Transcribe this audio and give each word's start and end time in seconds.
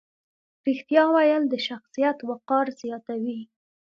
رښتیا 0.67 1.03
ویل 1.13 1.43
د 1.49 1.55
شخصیت 1.67 2.17
وقار 2.29 2.65
زیاتوي. 2.81 3.41